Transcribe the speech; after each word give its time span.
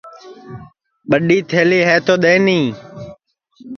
ٻڈؔی 1.09 1.37
تھلی 1.49 1.79
ہے 1.87 1.97
تو 2.05 2.13
دؔیٹؔی 2.23 2.61